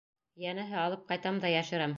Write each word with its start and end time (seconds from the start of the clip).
Йәнәһе, 0.45 0.75
алып 0.87 1.05
ҡайтам 1.13 1.41
да 1.45 1.55
йәшерәм. 1.59 1.89